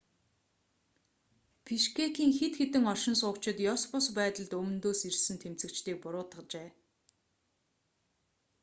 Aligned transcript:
бишкекийн 1.65 2.31
хэд 2.39 2.53
хэдэн 2.59 2.83
оршин 2.93 3.15
суугчид 3.21 3.57
ёс 3.73 3.81
бус 3.91 4.05
байдалд 4.19 4.51
өмнөдөөс 4.59 5.01
ирсэн 5.09 5.37
тэмцэгчдийг 5.43 5.97
буруутгажээ 6.03 6.69